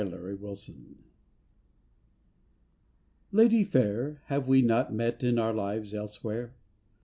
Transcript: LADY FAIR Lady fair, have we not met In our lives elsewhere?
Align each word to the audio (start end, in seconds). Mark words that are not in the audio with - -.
LADY 0.03 0.35
FAIR 0.35 0.97
Lady 3.31 3.63
fair, 3.63 4.19
have 4.25 4.47
we 4.47 4.63
not 4.63 4.91
met 4.91 5.23
In 5.23 5.37
our 5.37 5.53
lives 5.53 5.93
elsewhere? 5.93 6.55